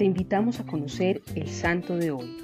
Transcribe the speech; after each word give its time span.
te 0.00 0.06
invitamos 0.06 0.60
a 0.60 0.64
conocer 0.64 1.20
el 1.34 1.50
santo 1.50 1.98
de 1.98 2.10
hoy. 2.10 2.34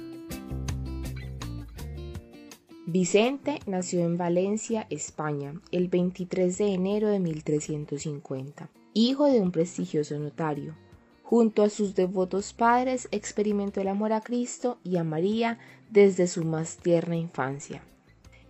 Vicente 2.85 3.57
nació 3.65 4.01
en 4.01 4.15
Valencia, 4.15 4.85
España, 4.91 5.59
el 5.71 5.87
23 5.87 6.55
de 6.55 6.73
enero 6.75 7.07
de 7.07 7.19
1350, 7.19 8.69
hijo 8.93 9.25
de 9.25 9.41
un 9.41 9.51
prestigioso 9.51 10.19
notario. 10.19 10.75
Junto 11.23 11.63
a 11.63 11.69
sus 11.69 11.95
devotos 11.95 12.53
padres 12.53 13.07
experimentó 13.09 13.81
el 13.81 13.87
amor 13.87 14.13
a 14.13 14.21
Cristo 14.21 14.77
y 14.83 14.97
a 14.97 15.03
María 15.03 15.57
desde 15.89 16.27
su 16.27 16.43
más 16.43 16.77
tierna 16.77 17.15
infancia. 17.15 17.81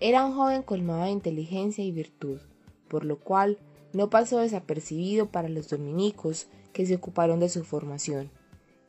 Era 0.01 0.25
un 0.25 0.35
joven 0.35 0.63
colmado 0.63 1.03
de 1.03 1.11
inteligencia 1.11 1.81
y 1.81 1.93
virtud, 1.93 2.41
por 2.89 3.05
lo 3.05 3.19
cual 3.19 3.57
no 3.93 4.09
pasó 4.09 4.39
desapercibido 4.39 5.31
para 5.31 5.47
los 5.47 5.69
dominicos 5.69 6.49
que 6.73 6.85
se 6.85 6.95
ocuparon 6.95 7.39
de 7.39 7.47
su 7.47 7.63
formación. 7.63 8.35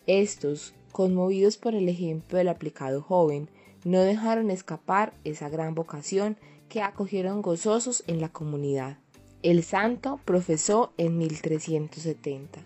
Estos, 0.08 0.72
conmovidos 0.90 1.58
por 1.58 1.74
el 1.74 1.86
ejemplo 1.86 2.38
del 2.38 2.48
aplicado 2.48 3.02
joven, 3.02 3.50
no 3.84 4.00
dejaron 4.00 4.50
escapar 4.50 5.12
esa 5.24 5.50
gran 5.50 5.74
vocación 5.74 6.38
que 6.70 6.80
acogieron 6.80 7.42
gozosos 7.42 8.04
en 8.06 8.22
la 8.22 8.30
comunidad. 8.30 8.96
El 9.42 9.62
santo 9.62 10.18
profesó 10.24 10.94
en 10.96 11.18
1370. 11.18 12.60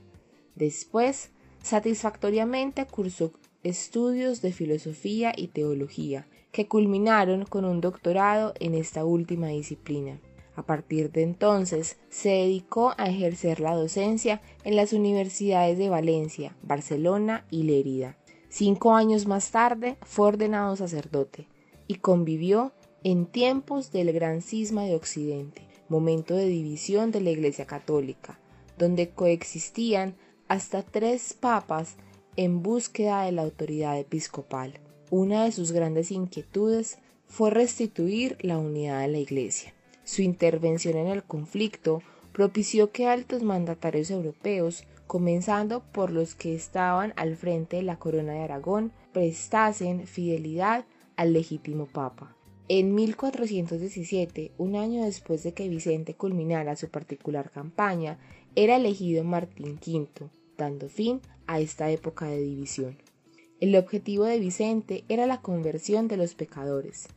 Después, 0.54 1.30
satisfactoriamente 1.60 2.86
cursó 2.86 3.32
estudios 3.64 4.40
de 4.40 4.52
filosofía 4.52 5.32
y 5.36 5.48
teología, 5.48 6.28
que 6.52 6.68
culminaron 6.68 7.44
con 7.44 7.64
un 7.64 7.80
doctorado 7.80 8.54
en 8.60 8.76
esta 8.76 9.04
última 9.04 9.48
disciplina. 9.48 10.20
A 10.54 10.64
partir 10.64 11.10
de 11.12 11.22
entonces 11.22 11.96
se 12.10 12.28
dedicó 12.30 12.94
a 12.98 13.06
ejercer 13.06 13.60
la 13.60 13.74
docencia 13.74 14.42
en 14.64 14.76
las 14.76 14.92
universidades 14.92 15.78
de 15.78 15.88
Valencia, 15.88 16.56
Barcelona 16.62 17.46
y 17.50 17.62
Lérida. 17.62 18.18
Cinco 18.48 18.94
años 18.94 19.26
más 19.26 19.50
tarde 19.50 19.96
fue 20.02 20.28
ordenado 20.28 20.76
sacerdote 20.76 21.48
y 21.86 21.96
convivió 21.96 22.72
en 23.02 23.26
tiempos 23.26 23.92
del 23.92 24.12
gran 24.12 24.42
cisma 24.42 24.84
de 24.84 24.94
Occidente, 24.94 25.66
momento 25.88 26.34
de 26.34 26.46
división 26.46 27.10
de 27.10 27.22
la 27.22 27.30
Iglesia 27.30 27.66
Católica, 27.66 28.38
donde 28.78 29.10
coexistían 29.10 30.16
hasta 30.48 30.82
tres 30.82 31.32
papas 31.32 31.96
en 32.36 32.62
búsqueda 32.62 33.24
de 33.24 33.32
la 33.32 33.42
autoridad 33.42 33.98
episcopal. 33.98 34.80
Una 35.10 35.44
de 35.44 35.52
sus 35.52 35.72
grandes 35.72 36.10
inquietudes 36.10 36.98
fue 37.26 37.50
restituir 37.50 38.36
la 38.42 38.58
unidad 38.58 39.00
de 39.00 39.08
la 39.08 39.18
Iglesia. 39.18 39.72
Su 40.04 40.22
intervención 40.22 40.96
en 40.96 41.06
el 41.06 41.22
conflicto 41.22 42.02
propició 42.32 42.90
que 42.90 43.06
altos 43.06 43.42
mandatarios 43.42 44.10
europeos, 44.10 44.84
comenzando 45.06 45.82
por 45.92 46.10
los 46.10 46.34
que 46.34 46.54
estaban 46.54 47.12
al 47.16 47.36
frente 47.36 47.76
de 47.76 47.82
la 47.82 47.98
corona 47.98 48.32
de 48.32 48.40
Aragón, 48.40 48.92
prestasen 49.12 50.06
fidelidad 50.06 50.84
al 51.16 51.32
legítimo 51.32 51.86
papa. 51.86 52.34
En 52.68 52.94
1417, 52.94 54.52
un 54.56 54.76
año 54.76 55.04
después 55.04 55.42
de 55.42 55.52
que 55.52 55.68
Vicente 55.68 56.14
culminara 56.14 56.74
su 56.76 56.88
particular 56.88 57.50
campaña, 57.50 58.18
era 58.54 58.76
elegido 58.76 59.24
Martín 59.24 59.78
V, 59.84 60.30
dando 60.56 60.88
fin 60.88 61.20
a 61.46 61.60
esta 61.60 61.90
época 61.90 62.26
de 62.26 62.38
división. 62.40 62.96
El 63.60 63.76
objetivo 63.76 64.24
de 64.24 64.38
Vicente 64.38 65.04
era 65.08 65.26
la 65.26 65.40
conversión 65.40 66.08
de 66.08 66.16
los 66.16 66.34
pecadores. 66.34 67.08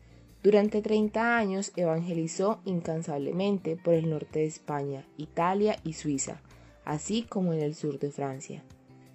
Durante 0.45 0.83
30 0.83 1.37
años 1.37 1.71
evangelizó 1.75 2.59
incansablemente 2.65 3.77
por 3.77 3.95
el 3.95 4.11
norte 4.11 4.41
de 4.41 4.45
España, 4.45 5.07
Italia 5.17 5.79
y 5.83 5.93
Suiza, 5.93 6.39
así 6.83 7.23
como 7.23 7.53
en 7.53 7.61
el 7.61 7.73
sur 7.73 7.97
de 7.97 8.11
Francia. 8.11 8.63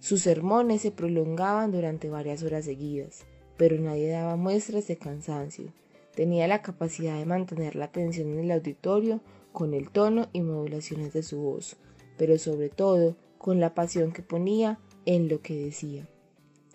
Sus 0.00 0.22
sermones 0.22 0.82
se 0.82 0.90
prolongaban 0.90 1.70
durante 1.70 2.10
varias 2.10 2.42
horas 2.42 2.64
seguidas, 2.64 3.26
pero 3.56 3.78
nadie 3.78 4.08
daba 4.08 4.34
muestras 4.34 4.88
de 4.88 4.96
cansancio. 4.96 5.72
Tenía 6.16 6.48
la 6.48 6.62
capacidad 6.62 7.16
de 7.16 7.26
mantener 7.26 7.76
la 7.76 7.84
atención 7.84 8.30
en 8.30 8.40
el 8.40 8.50
auditorio 8.50 9.20
con 9.52 9.72
el 9.72 9.88
tono 9.88 10.26
y 10.32 10.40
modulaciones 10.40 11.12
de 11.12 11.22
su 11.22 11.38
voz, 11.38 11.76
pero 12.18 12.38
sobre 12.38 12.70
todo 12.70 13.14
con 13.38 13.60
la 13.60 13.72
pasión 13.72 14.10
que 14.10 14.22
ponía 14.22 14.80
en 15.06 15.28
lo 15.28 15.40
que 15.42 15.54
decía. 15.54 16.08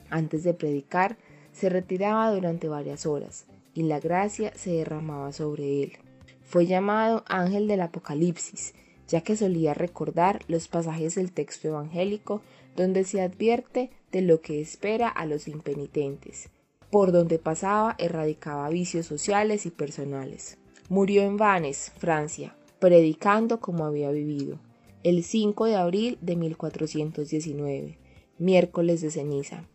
Antes 0.09 0.45
de 0.45 0.53
predicar, 0.53 1.17
se 1.51 1.67
retiraba 1.67 2.31
durante 2.31 2.69
varias 2.69 3.05
horas, 3.05 3.47
y 3.75 3.83
la 3.83 3.99
gracia 3.99 4.51
se 4.55 4.71
derramaba 4.71 5.31
sobre 5.31 5.83
él. 5.83 5.93
Fue 6.41 6.65
llamado 6.65 7.23
ángel 7.27 7.67
del 7.67 7.81
Apocalipsis, 7.81 8.73
ya 9.07 9.21
que 9.21 9.35
solía 9.35 9.75
recordar 9.75 10.39
los 10.47 10.67
pasajes 10.67 11.13
del 11.15 11.31
texto 11.31 11.67
evangélico 11.67 12.41
donde 12.75 13.03
se 13.03 13.21
advierte 13.21 13.91
de 14.11 14.21
lo 14.21 14.41
que 14.41 14.61
espera 14.61 15.09
a 15.09 15.25
los 15.25 15.47
impenitentes. 15.47 16.49
Por 16.89 17.11
donde 17.11 17.37
pasaba 17.37 17.95
erradicaba 17.99 18.69
vicios 18.69 19.05
sociales 19.05 19.65
y 19.65 19.71
personales. 19.71 20.57
Murió 20.87 21.23
en 21.23 21.35
Vannes, 21.37 21.91
Francia, 21.97 22.55
predicando 22.79 23.59
como 23.59 23.85
había 23.85 24.11
vivido, 24.11 24.59
el 25.03 25.23
5 25.23 25.65
de 25.65 25.75
abril 25.75 26.17
de 26.21 26.35
1419, 26.35 27.97
miércoles 28.37 29.01
de 29.01 29.11
ceniza. 29.11 29.65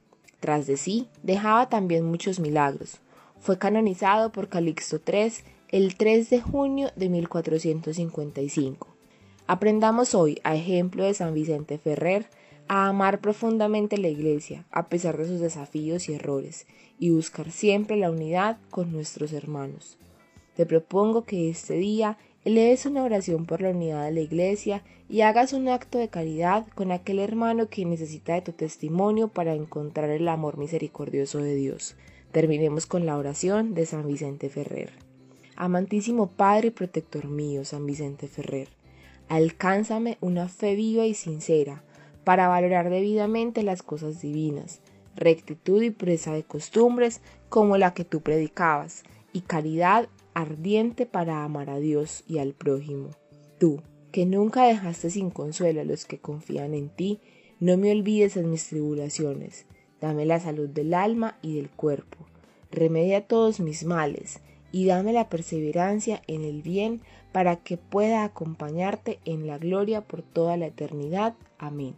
Tras 0.41 0.67
de 0.67 0.77
sí, 0.77 1.09
dejaba 1.23 1.69
también 1.69 2.05
muchos 2.05 2.41
milagros, 2.41 3.01
fue 3.41 3.59
canonizado 3.59 4.31
por 4.31 4.49
Calixto 4.49 5.01
III 5.05 5.33
el 5.71 5.97
3 5.97 6.31
de 6.31 6.41
junio 6.41 6.91
de 6.95 7.09
1455. 7.09 8.87
Aprendamos 9.47 10.15
hoy, 10.15 10.39
a 10.45 10.55
ejemplo 10.55 11.05
de 11.05 11.15
San 11.15 11.33
Vicente 11.35 11.79
Ferrer, 11.79 12.27
a 12.69 12.87
amar 12.87 13.21
profundamente 13.21 13.99
la 13.99 14.09
Iglesia, 14.09 14.65
a 14.71 14.89
pesar 14.89 15.17
de 15.17 15.27
sus 15.27 15.41
desafíos 15.41 16.09
y 16.09 16.15
errores, 16.15 16.67
y 16.99 17.11
buscar 17.11 17.51
siempre 17.51 17.97
la 17.97 18.11
unidad 18.11 18.59
con 18.71 18.93
nuestros 18.93 19.33
hermanos. 19.33 19.97
Te 20.55 20.67
propongo 20.67 21.25
que 21.25 21.49
este 21.49 21.75
día 21.75 22.19
eleves 22.45 22.87
una 22.87 23.03
oración 23.03 23.47
por 23.47 23.63
la 23.63 23.71
unidad 23.71 24.05
de 24.05 24.13
la 24.13 24.21
Iglesia 24.21 24.83
y 25.09 25.23
hagas 25.23 25.53
un 25.53 25.69
acto 25.69 25.99
de 25.99 26.09
caridad 26.09 26.67
con 26.75 26.93
aquel 26.93 27.19
hermano 27.19 27.69
que 27.69 27.85
necesita 27.87 28.35
de 28.35 28.43
tu 28.43 28.53
testimonio 28.53 29.29
para 29.29 29.55
encontrar 29.55 30.11
el 30.11 30.29
amor 30.29 30.59
misericordioso 30.59 31.39
de 31.39 31.55
Dios. 31.55 31.97
Terminemos 32.33 32.87
con 32.87 33.07
la 33.07 33.17
oración 33.17 33.75
de 33.75 33.87
San 33.87 34.07
Vicente 34.07 34.49
Ferrer. 34.49 34.93
Amantísimo 35.57 36.29
Padre 36.29 36.69
y 36.69 36.71
protector 36.71 37.27
mío, 37.27 37.65
San 37.65 37.87
Vicente 37.87 38.29
Ferrer, 38.29 38.69
alcánzame 39.29 40.17
una 40.21 40.49
fe 40.49 40.77
viva 40.77 41.07
y 41.07 41.15
sincera 41.15 41.83
para 42.23 42.47
valorar 42.47 42.89
debidamente 42.89 43.65
las 43.65 43.83
cosas 43.83 44.23
divinas, 44.23 44.81
rectitud 45.17 45.83
y 45.83 45.91
pureza 45.91 46.33
de 46.33 46.45
costumbres 46.45 47.21
como 47.49 47.77
la 47.79 47.95
que 47.95 48.05
tú 48.05 48.21
predicabas, 48.21 49.03
y 49.33 49.41
caridad 49.41 50.09
ardiente 50.33 51.07
para 51.07 51.45
amar 51.45 51.69
a 51.69 51.79
Dios 51.79 52.23
y 52.29 52.39
al 52.39 52.53
prójimo. 52.53 53.11
Tú, 53.59 53.83
que 54.13 54.25
nunca 54.25 54.65
dejaste 54.65 55.11
sin 55.11 55.31
consuelo 55.31 55.81
a 55.81 55.85
los 55.85 56.05
que 56.05 56.19
confían 56.19 56.75
en 56.75 56.91
ti, 56.91 57.21
no 57.59 57.77
me 57.77 57.91
olvides 57.91 58.37
en 58.37 58.51
mis 58.51 58.69
tribulaciones, 58.69 59.67
dame 60.01 60.27
la 60.27 60.41
salud 60.41 60.69
del 60.69 60.95
alma 60.95 61.37
y 61.43 61.57
del 61.57 61.71
cuerpo, 61.71 62.27
remedia 62.71 63.27
todos 63.27 63.61
mis 63.61 63.85
males, 63.85 64.41
y 64.73 64.87
dame 64.87 65.13
la 65.13 65.29
perseverancia 65.29 66.23
en 66.27 66.45
el 66.45 66.63
bien 66.63 67.01
para 67.33 67.57
que 67.57 67.77
pueda 67.77 68.25
acompañarte 68.25 69.19
en 69.25 69.47
la 69.47 69.59
gloria 69.59 70.03
por 70.03 70.23
toda 70.23 70.57
la 70.57 70.67
eternidad. 70.67 71.35
Amén. 71.59 71.97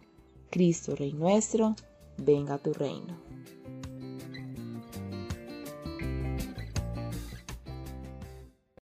Cristo 0.49 0.95
Rey 0.95 1.13
nuestro, 1.13 1.75
venga 2.17 2.57
tu 2.57 2.73
reino. 2.73 3.17